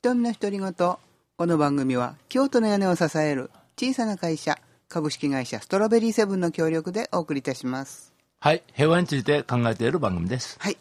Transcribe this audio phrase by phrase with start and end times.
[0.00, 0.72] 人の独り言。
[0.72, 1.00] こ
[1.40, 4.56] の番組は京都の屋根を支える小さな会社
[4.88, 8.12] 株式会社ストロベリーセブンの協力でお送りいたします。
[8.38, 10.56] はい、平和について考えている番組です。
[10.60, 10.76] はい。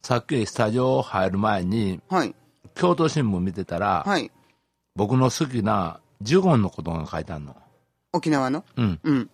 [0.00, 2.34] さっきスタジオ入る前に、はい。
[2.74, 4.30] 京都新聞見てたら、はい。
[4.96, 7.54] 僕の好きなジュゴンのことが書いてあるの。
[8.14, 8.64] 沖縄の？
[8.76, 8.98] うん。
[9.02, 9.30] うん。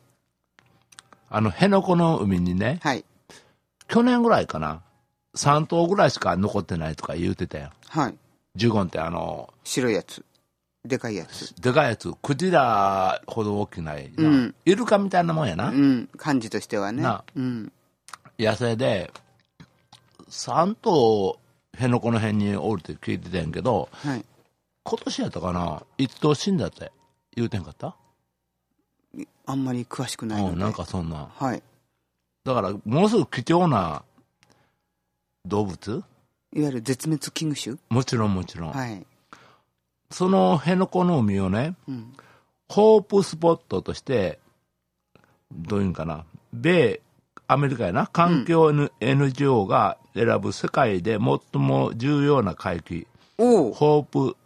[1.30, 3.04] あの、辺野古の海にね、はい。
[3.86, 4.82] 去年ぐらいかな、
[5.36, 7.70] 3頭ぐらいしか残ってないとか言うてたよ。
[7.90, 8.14] はい。
[8.56, 10.24] ジュゴンってあの、白いやつ。
[10.84, 11.54] でかいやつ。
[11.60, 15.68] でかいやつ、クジラほど大きないな、うんイルカみたいなもんやな。
[15.68, 16.08] うん。
[16.16, 17.24] 感じとしてはねな。
[17.34, 17.72] うん。
[18.38, 19.12] 野生で、
[20.30, 21.38] 3頭、
[21.74, 24.24] 辺野古の辺におるって聞いてたんやけど、はい。
[24.84, 26.92] 今年やったかな、1頭死んだって
[27.34, 27.96] 言うてんかった？
[29.46, 30.54] あんまり詳しくないので。
[30.54, 31.28] うん、なんかそんな。
[31.34, 31.62] はい。
[32.44, 34.04] だから、ものすごく貴重な
[35.44, 36.04] 動物？
[36.52, 37.76] いわゆる絶滅危惧種？
[37.88, 38.72] もちろんもちろん。
[38.72, 39.06] はい。
[40.10, 42.12] その辺野古の海をね、うん。
[42.68, 44.38] ホープスポットとして、
[45.52, 47.00] どういうんかな、米、
[47.48, 53.06] アメリカやな、環境 N- NGO が選ぶ世界で最も重要な海域、
[53.38, 53.72] おお。
[53.72, 54.36] ホープ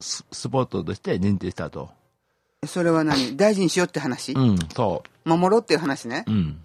[0.00, 1.90] ススポットとして認定したと。
[2.66, 3.36] それは何？
[3.36, 4.32] 大事にしようって話？
[4.32, 6.30] うん、そ守ろうっていう話ねう。。
[6.30, 6.60] うん。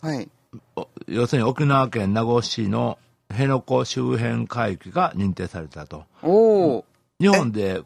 [0.00, 0.28] はい。
[0.76, 2.98] お要するに沖縄県名護市の
[3.32, 6.04] 辺野古周辺海域が認定されたと。
[6.22, 6.84] おお。
[7.20, 7.82] 日本で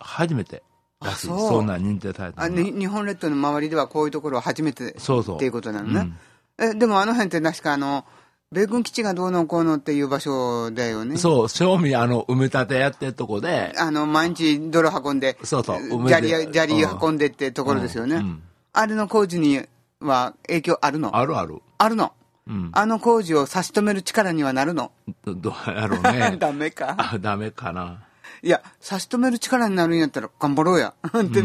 [0.00, 0.62] 初めて
[1.00, 5.36] らしそんなん認定されたあ、のがに日本列島の周りではこういうところは初めてそうそう。
[5.36, 6.14] っていうことなのね
[6.58, 6.70] うん。
[6.70, 8.04] え、でもあの辺って確かあの、
[8.52, 11.16] 米軍基地がどうのこうのっていう場所だよね。
[11.16, 18.16] そう、正味あの、埋め立てやってるとこで、あの、毎日泥運んで、そうそう砂て利、砂利運んでってところですよね。
[18.16, 18.42] うんうん
[18.76, 19.64] あれの工事に
[20.00, 21.16] は影響あるの？
[21.16, 21.62] あるある。
[21.78, 22.12] あるの？
[22.46, 22.70] うん。
[22.72, 24.92] あの工事を差し止める力にはなるの。
[25.24, 26.36] どどうやろうね。
[26.40, 26.94] ダメか。
[26.98, 28.04] あ、ダメかな。
[28.42, 30.94] いや、差し止める力になるんやったら頑張ろうや。
[31.06, 31.42] って、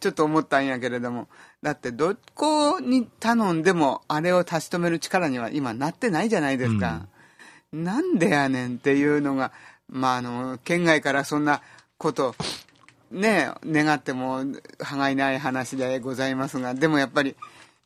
[0.00, 1.28] ちょっと思ったんやけれども。
[1.62, 7.06] だって、どこに頼んでも、あれを差し止める力には今なってないじゃないですか。
[7.72, 9.52] なんでやねんっていうのが、
[9.88, 11.62] まあ、あの、県外からそんな
[11.96, 12.34] こと、
[13.10, 14.44] ねえ、願っても、
[14.78, 17.34] 歯がいない話でございますが、でもやっぱり、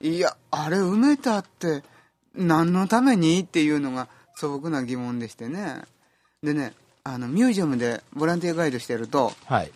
[0.00, 1.84] いや、あれ埋めたって、
[2.36, 3.40] 何のために？
[3.40, 5.82] っていうのが素朴な疑問でしてね。
[6.42, 6.74] でね、
[7.04, 9.72] あの、ミュージアムでボランティアガイドしてると、はい。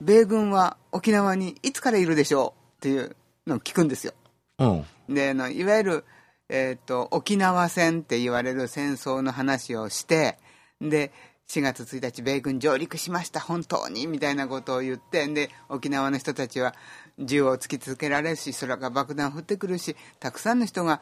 [0.00, 2.60] 米軍は沖縄にいつからいるでしょう？
[2.76, 3.16] っていう
[3.46, 4.14] のを聞くんですよ。
[4.58, 5.14] うん。
[5.14, 6.04] で、あの、いわゆる、
[6.48, 10.38] えっ、と、沖縄戦って言われる戦争の話をして、
[10.80, 11.12] で、
[11.48, 16.74] 4月1日米軍上陸しました、本当に、みたいなことを言って、で、沖縄の人たちは
[17.18, 21.00] 銃を突きつけられるし、空から爆弾降ってくるし、たくさんの人が、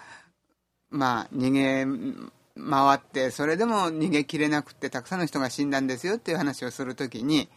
[0.90, 1.86] まあ、逃げ
[2.56, 7.48] 回って、それでも逃げきれなくて、たくさんの人が死んだんですよっていう話をするときに、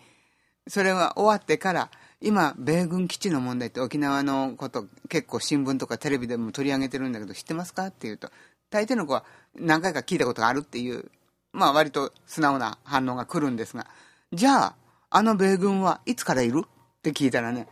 [0.67, 1.89] それが終わってから、
[2.21, 8.29] 今、米軍基地の問題って沖縄のこと、結構新聞とかテレビでも取り上げてるんだけど、知ってますかって言うと、
[8.69, 11.11] 大抵の子は何回か聞いたことがあるっていう、
[11.51, 13.87] まあ割と素直な反応が来るんですが、
[14.31, 14.75] じゃあ、
[15.09, 16.63] あの米軍はいつからいる？
[16.65, 17.67] って聞いたらね、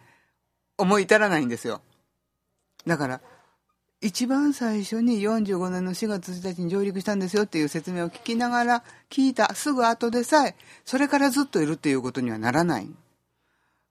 [0.77, 1.81] 思い至らないんですよ。
[2.85, 3.21] だから、
[4.01, 12.89] 一番最初に45年の4月1日に上陸したんですよっていう説明を聞きながら聞いたすぐ後でさえ、それからずっといるっていうことにはならない。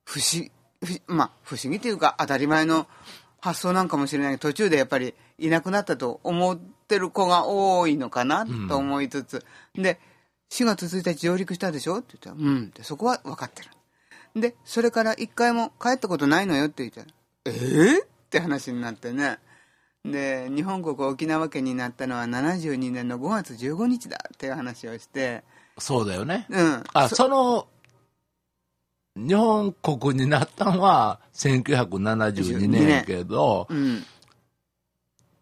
[0.04, 0.50] 不思
[1.06, 2.88] まあ、不思議というか当たり前の
[3.40, 9.44] 発想なんかもしれないけど、途中でやっぱりいなくなったと思ってる子が多いのかなと思いつつ、
[9.76, 10.00] で、
[10.50, 13.70] 4月1日上陸したでしょって言ったら、うんって、そこは分かってる。
[14.40, 17.06] で、それから一回も帰ったことないのよって言ったら、
[17.44, 19.38] えー、って話になってね。
[20.04, 25.44] で、日本国沖縄県になったのは72年の5月15日だっていう話をして、
[25.78, 26.46] そうだよね。
[26.48, 26.84] うん。
[26.92, 27.68] あ、その、
[29.16, 34.04] 日本国になったのは1972年やけど、うん。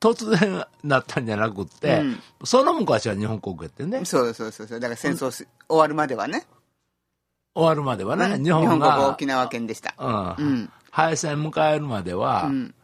[0.00, 4.80] 突然なったんじゃなくって、うんその昔は日本国やってね、そうそうそうそう。
[4.80, 6.46] だから戦争す、終わるまではね。
[7.54, 9.94] 終わるまではね、うん日本が、国沖縄県でした。
[9.98, 10.70] うんうん。
[10.90, 12.74] 敗戦迎えるまでは、うん。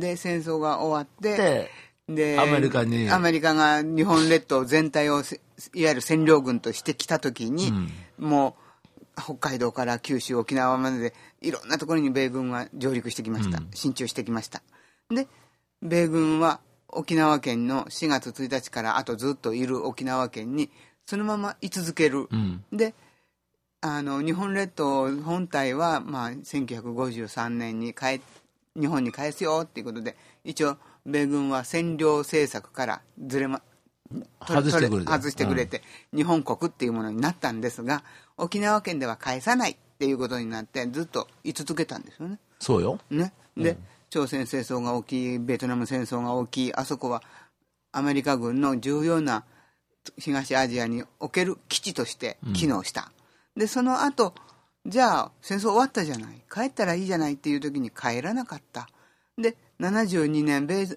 [0.00, 1.70] で、戦争が終わって、で、
[2.08, 5.40] で、アメリカにアメリカが日本列島全体をせ、
[5.74, 7.72] いわゆる占領軍としてきたときに、
[8.18, 8.56] も
[9.16, 13.58] う、北海道から九州、沖縄までで、いろんなところに米軍は上陸してきました。
[13.58, 14.62] うん進駐してきました。
[15.10, 15.26] で、
[15.82, 20.70] 米軍は沖縄県の4月1日からあとずっといる沖縄県に、
[21.04, 22.28] そのまま居続ける。
[22.30, 22.94] うんで、
[23.80, 28.20] あの、日本列島本体は、まあ、1953年に帰、
[28.78, 33.62] 日本に返すよっていうことで、一応、米軍は占領政策からずれま、
[34.46, 35.10] 外してくれて。
[35.10, 35.82] 外してくれて、
[36.14, 38.04] 日本国っていうものになったんですが
[38.36, 42.38] 沖縄県では返さないっていうことになってずっと居続けたんですよね。
[42.60, 42.98] そうよ。
[43.10, 43.32] ね。
[43.56, 43.76] で、
[44.10, 47.22] 朝鮮戦争が起きベトナム戦争が起きあそこは
[47.92, 49.44] アメリカ軍の重要な
[50.18, 53.10] 東アジアにおける基地として機能した、
[53.56, 54.34] でその後
[54.88, 56.42] じゃあ戦争終わったじゃない。
[56.50, 58.88] 帰ったらいいじゃないっていう時に帰らなかった。
[59.36, 60.88] で72年ベ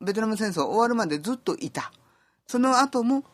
[0.00, 1.90] ベトナム戦争終わるまでずっといた。
[2.46, 3.24] その後も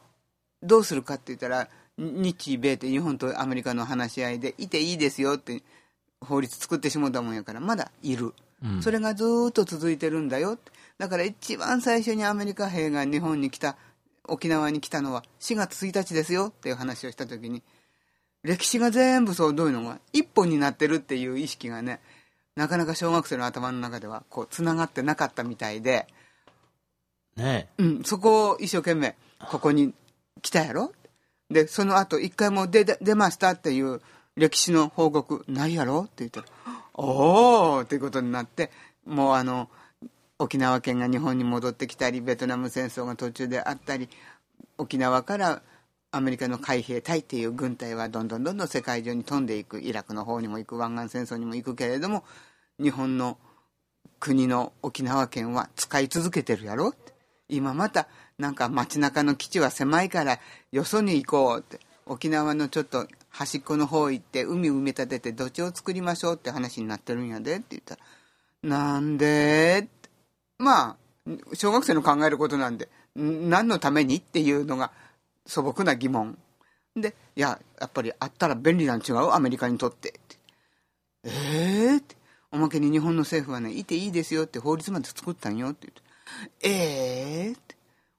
[0.62, 1.68] どうするかって言ったら
[1.98, 5.62] 日米って日本とアメリカの話し合いでいていいですよって
[6.20, 8.82] 法律作ってしもうたもんやからまだいる、うん。
[8.82, 10.58] それがずーっと続いてるんだよ。
[10.96, 13.76] だから一番最初にアメリカ兵が日本に来た
[14.28, 17.64] 沖縄に来たのは4月1日ですよっていう話をした時に
[18.44, 22.00] 歴史が全部そうどういうのが一本になってるっていう意識がね
[22.54, 26.06] なかなか小学生の頭の中ではこうつながってなかったみたいで、
[27.36, 29.16] ねうん、そこを一生懸命
[29.48, 29.92] ここに
[30.42, 30.92] 来たやろ？
[31.50, 34.00] でその後一回も出出出ましたっていう
[34.36, 36.02] 歴史の報告ないやろ？
[36.02, 36.46] って言ったら
[36.94, 38.70] 「おお!」っていうことになって
[39.06, 39.68] もうあの
[40.38, 44.08] 沖縄県が日本に戻ってきたりベトナム戦争が途中であったり
[44.78, 45.62] 沖縄から
[46.14, 52.24] アメリカの海兵隊っていう軍隊はどんどんどんどん世界中に飛んでいくイラクの方にも行く湾岸戦争にも行くけれども
[52.80, 53.38] 日本の
[54.20, 56.88] 国の沖縄県は使い続けてるやろ？
[56.88, 57.12] って
[57.48, 58.08] 今また
[58.38, 60.38] なんか街中の基地は狭いから
[60.72, 68.00] よそに行こうって沖縄のちょっと端っこの方行って海埋め立てて土地を作りましょうって話になってるんやでって言ったら
[68.62, 69.88] なんで
[70.58, 70.96] まあ
[71.54, 74.92] 小学生の考えることなんで何のためにっていうのが
[75.46, 76.38] 素朴な疑問。
[76.96, 79.32] でいややっぱりあったら便利なん違う？
[79.32, 80.10] アメリカにとって。
[80.10, 80.36] って
[81.24, 81.96] えー？
[81.98, 82.16] って。
[82.52, 87.58] おまけに日本の政府はねいていいですよって法律まで作ったんよって言ってえー？
[87.58, 87.76] って。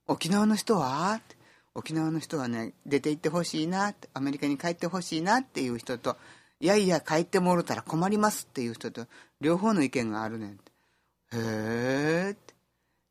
[0.07, 1.13] 沖縄の人は？
[1.13, 1.35] って。
[1.77, 6.15] 沖縄の人はね出て行ってほしいなってアメリカに帰ってほしいなっていう人と
[6.61, 9.07] いやいや帰ってもろたら困りますっていう人と
[9.41, 10.57] 両方の意見があるねんへ
[11.33, 12.54] えって。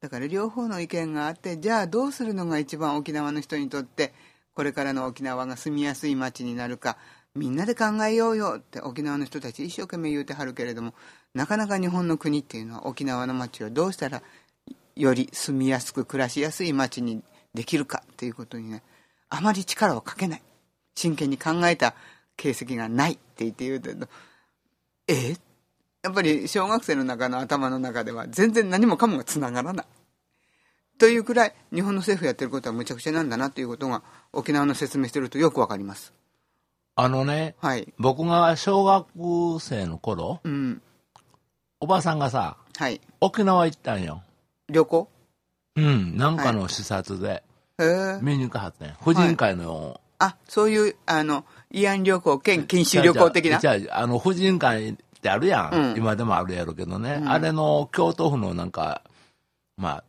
[0.04, 4.12] だから両方の意見があってじゃあどうするのが一番沖縄の人にとって
[4.54, 6.98] これからの沖縄が住みやすい街になるか
[7.34, 10.92] みんなで考えようよって沖縄の人たち一生懸命言うてはるけれども
[11.32, 14.22] なかなか日本の国っていうのは沖縄の街をどうしたら
[14.94, 17.22] より住みやすく暮らしやすい街に
[17.54, 18.82] できるかっていうことにね
[19.30, 20.42] あまり力をかけない。
[20.94, 21.94] 真剣に考えた
[22.36, 24.06] 形跡がないって言って言うけど
[25.08, 25.36] え？
[26.02, 29.86] やっぱり小学生の中の頭の中では全然何もかもがつながらない。
[30.98, 34.02] というくらい日本の政府やってることはむちゃくちゃなんだなということが
[34.32, 36.12] 沖縄の説明してるとよくわかります。
[36.96, 37.92] あのねはい。
[37.98, 39.06] 僕が小学
[39.60, 40.82] 生の頃うん。
[41.80, 43.00] おばさんがさはい。
[43.20, 44.22] 沖縄行ったんよ。
[44.68, 45.08] 旅行？
[45.76, 47.42] うんなんかの視察で
[47.78, 48.88] へえ見に行かはったん。
[48.88, 53.58] や婦人会の、あそういうあの慰安旅行兼研修旅行的な？
[53.58, 55.96] じゃあの婦人会ってあるやん、うん。
[55.98, 57.28] 今でもあるやろうけどね、うん。
[57.28, 59.02] あれの京都府のなんか
[59.76, 60.04] まあ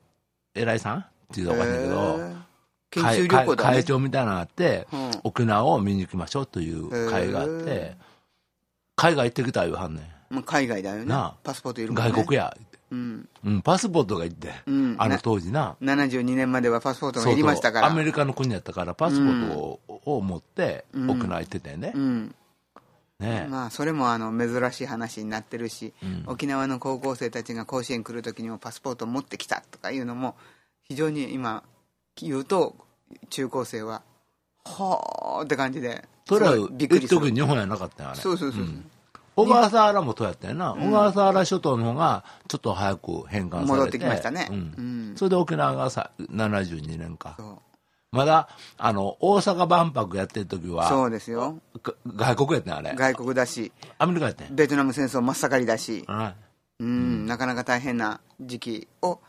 [0.55, 2.45] 偉いさんっていうのはおかしいけど、
[2.91, 3.69] 研会修旅行だね。
[3.69, 5.11] 会会長みたいなのがあって、うん。
[5.23, 7.97] 沖縄を見に行きましょうという会があっへて
[8.95, 11.05] 海外行ってきた言わはんねまあ海外だよね。
[11.05, 12.11] なあパスポートいるんもんね。
[12.11, 12.55] 外国や、
[12.91, 13.29] うん。
[13.43, 14.95] うん、パスポートがいって、うん。
[14.97, 15.75] あの当時な。
[15.81, 17.87] 72年まではパスポートがいりましたから。
[17.87, 17.99] そうそう。
[17.99, 21.11] アメリカの国やったからパスポートを,、を持ってうん。
[21.11, 22.35] 沖縄行ってたよね、うん
[23.19, 23.47] ね。
[23.49, 26.23] まあそれもあの珍しい話になってるし、うん。
[26.27, 30.35] 沖縄の高校生たちが甲子園来る時にもパスポートを持ってきたとかいうのも
[30.83, 31.63] 非常に今
[32.21, 32.75] 言うと
[33.29, 34.01] 中高生は
[34.65, 37.21] はあって感じでそれはびっくりする。
[37.21, 38.15] 一時日本やなかったよね。
[38.15, 38.89] そうそうそう、ん。
[39.35, 43.79] 小笠原もそうやったよな、小笠原諸島の方がちょっと早く返還されて。
[43.79, 44.47] 戻ってきましたね。
[44.49, 44.55] うん。
[44.55, 44.81] う
[45.11, 45.13] ん。
[45.17, 47.35] それで沖縄がさ72年か。
[47.37, 47.57] そう
[48.15, 51.59] まだあの大阪万博やってる時はそうですよ。
[51.83, 51.93] が
[52.33, 52.95] 外国やったんあれ。
[52.95, 53.71] 外国だし。
[53.97, 56.33] アメリカやったベトナム戦争真っ盛りだし、あ
[56.79, 59.19] うんなかなか大変な時期を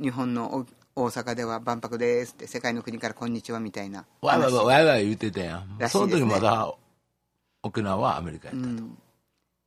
[0.00, 0.64] 日本の
[0.96, 5.88] お大阪では万博ですって世界の国からこんにちはみたいなわいわいわいわい言ってたやん、ね。
[5.88, 6.72] その時まだ
[7.62, 8.98] 沖縄はアメリカやった、うん、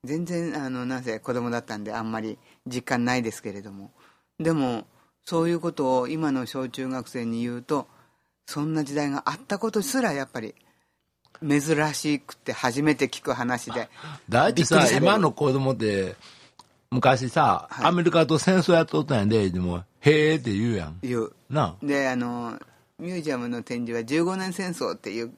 [0.03, 3.91] 全然あのなぜ子供だったんであんまり実感ないですけれども。
[4.39, 4.85] でも
[5.23, 7.87] そういうことを今の小中学生に言うと
[8.45, 10.55] そんな時代があったことすらやっぱり
[11.41, 13.89] 珍しくて初めて聞く話で。
[14.29, 16.15] だってさ今の子供って
[16.91, 17.85] 昔さ、はい。
[17.87, 20.99] アメリカと戦争やっとったんやででも「へえ」って言うやん。
[21.01, 21.35] 言う。
[21.49, 22.59] なであの
[22.99, 25.33] ミュージアムの展示は15年戦争っていう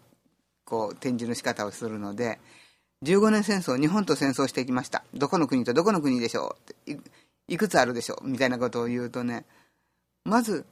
[0.65, 2.39] こう展示の仕方をするので
[3.03, 5.03] 15年戦争日本と戦争してきました。
[5.13, 6.55] どこの国とどこの国でしょ
[6.87, 6.97] うい
[7.47, 9.45] いくつあるでしょうみたいなことを言うとね
[10.23, 10.65] まず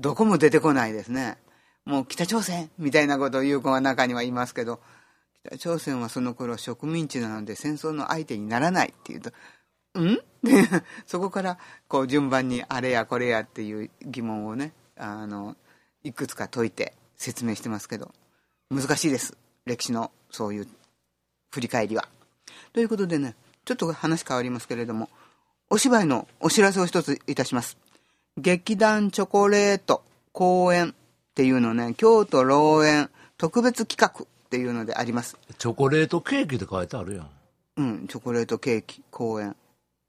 [0.00, 1.38] どこも出てこないですね
[1.88, 4.78] もう北朝鮮みたいなことを言う子が中にはいますけど、
[5.46, 9.30] 北朝鮮はその頃植民地なので戦争の相手にならないっていうと、
[9.98, 10.18] ん？
[11.06, 15.56] そこからこう順番にあれやこれやっていう疑問をね、あの、
[16.04, 18.12] いくつか解いて説明してますけど、
[18.70, 19.38] 難しいです。
[19.64, 20.68] 歴史のそういう
[21.50, 22.06] 振り返りは。
[22.74, 25.08] ということでね、ちょっと話変わりますけれども、
[25.70, 27.78] お芝居のお知らせを一ついたします。
[28.36, 30.94] 劇団チョコレート公演
[31.38, 35.36] っていうのね、京都老園特別企画っていうのであります。
[35.56, 37.30] チョコレートケーキって書いてあるやん。
[37.76, 39.54] うん、チョコレートケーキ公演。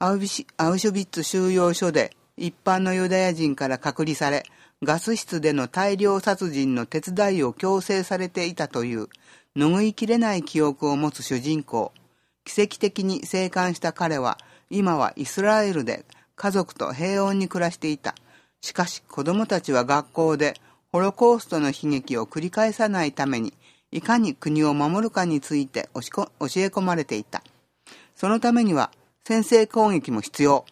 [0.00, 4.44] アウシュビッツ収容所で一般のユダヤ人から隔離され、
[4.82, 9.08] ガス室での大量殺人の手伝いを強制されていたという、
[9.56, 11.92] 拭いきれない記憶を持つ主人公。
[12.44, 14.38] 奇跡的に生還した彼は、
[14.70, 16.04] 今はイスラエルで
[16.36, 18.14] 家族と平穏に暮らしていた。
[18.60, 20.54] しかし子供たちは学校で
[20.92, 23.52] ホロコーストの悲劇を繰り返さないために、
[23.90, 26.04] いかに国を守るかについて教え
[26.66, 27.42] 込まれていた。
[28.14, 28.90] そのためには
[29.24, 30.64] 先制攻撃も必要。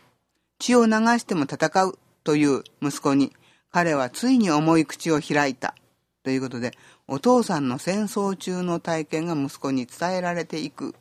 [0.58, 3.32] 血を流しても戦うという息子に
[3.70, 5.74] 彼はついに重い口を開いた。
[6.22, 6.72] ということで、
[7.06, 10.96] お父さんの戦争中の体験が息子に伝えられていく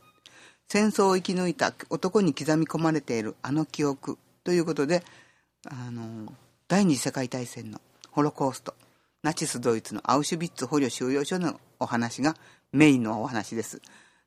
[0.67, 5.03] 戦争を生き抜いた男に刻み込まれているあの記憶ということで、
[5.65, 6.31] あの、
[6.67, 7.79] 第二次世界大戦の
[8.11, 8.73] ホロコースト、
[9.23, 12.35] ナチスドイツのアウシュビッツ捕虜収容所のお話が
[12.71, 13.81] メインのお話です。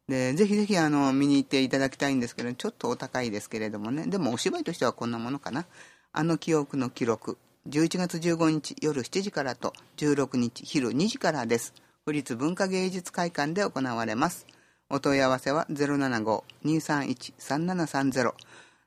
[0.09, 5.67] で、ぜひぜひあの、見に行っていただきたいんですけど、ちょっとお高いですけれどもね、でもお芝居としてはこんなものかな。
[6.12, 7.37] あの記憶の記録、
[7.69, 11.75] 11月15日夜7時からと16日昼2時からです。
[12.07, 14.47] 府立文化芸術会館で行われます。
[14.88, 18.33] お問い合わせは075-231-3730。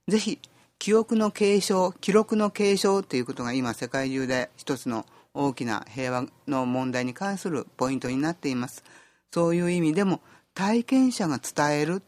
[0.07, 0.39] ぜひ、
[0.79, 8.83] 記憶の継承、記録の継承ということが今世界中で一つの大きな平和の問題に関するポイントになっています。
[9.31, 10.21] そういう意味でも
[10.53, 12.01] 体験者が伝える、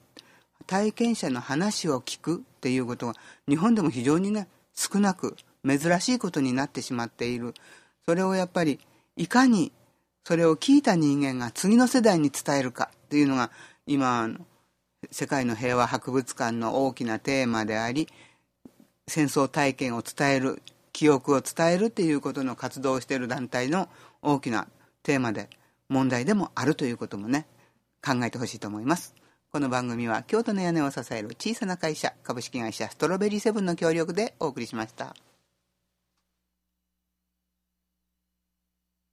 [0.68, 3.14] 体験者の話を聞くっていうことが
[3.48, 5.36] 日本でも非常にね、少なく
[5.68, 7.54] 珍しいことになってしまっている。
[8.06, 8.80] それをやっぱり
[9.16, 9.72] いかに
[10.26, 13.52] それを聞いた人間が次の世代に伝えるかというのが
[13.86, 14.30] 今
[15.12, 18.08] 世界の平和博物館の大きなテーマであり
[19.08, 20.62] 戦争体験を伝える
[20.94, 23.90] 記憶を伝えるっていうことの活動をしている団体の
[24.22, 24.68] 大きな
[25.02, 25.50] テーマで
[25.90, 27.46] 問題でもあるということもね
[28.06, 29.16] 考えてほしいと思います
[29.52, 35.16] この番組は京都の屋根を支える小さな会社株式会社ストロベリーセブンの協力でお送りしました。